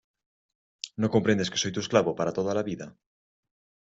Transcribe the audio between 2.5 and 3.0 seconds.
la vida?